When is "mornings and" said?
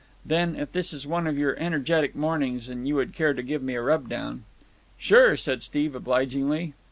2.15-2.87